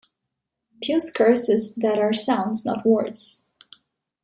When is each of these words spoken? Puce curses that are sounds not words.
Puce 0.81 1.11
curses 1.13 1.75
that 1.75 1.99
are 1.99 2.11
sounds 2.11 2.65
not 2.65 2.83
words. 2.87 3.45